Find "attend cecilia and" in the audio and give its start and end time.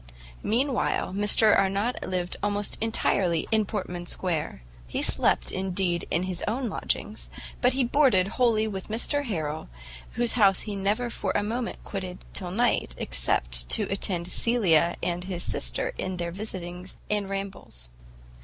13.91-15.25